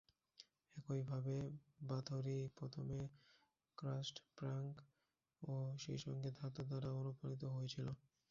একইভাবে, 0.77 1.35
বাথোরি 1.81 2.39
প্রথমে 2.57 2.99
crust 3.77 4.15
punk 4.37 4.73
ও 5.41 5.53
সেইসঙ্গে 5.77 6.29
ধাতু 6.39 6.61
দ্বারা 6.63 6.89
অনুপ্রাণিত 6.93 7.43
হয়েছিলেন। 7.47 7.95